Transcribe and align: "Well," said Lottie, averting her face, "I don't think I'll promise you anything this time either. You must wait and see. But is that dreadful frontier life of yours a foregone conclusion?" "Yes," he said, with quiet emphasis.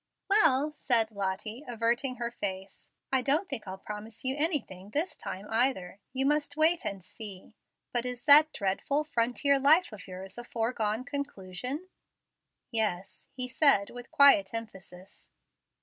"Well," 0.27 0.73
said 0.73 1.11
Lottie, 1.11 1.63
averting 1.67 2.15
her 2.15 2.31
face, 2.31 2.89
"I 3.13 3.21
don't 3.21 3.47
think 3.47 3.67
I'll 3.67 3.77
promise 3.77 4.25
you 4.25 4.35
anything 4.35 4.89
this 4.89 5.15
time 5.15 5.45
either. 5.51 5.99
You 6.11 6.25
must 6.25 6.57
wait 6.57 6.83
and 6.85 7.03
see. 7.03 7.53
But 7.93 8.03
is 8.07 8.25
that 8.25 8.51
dreadful 8.51 9.03
frontier 9.03 9.59
life 9.59 9.91
of 9.91 10.07
yours 10.07 10.39
a 10.39 10.43
foregone 10.43 11.03
conclusion?" 11.03 11.87
"Yes," 12.71 13.27
he 13.35 13.47
said, 13.47 13.91
with 13.91 14.09
quiet 14.09 14.55
emphasis. 14.55 15.29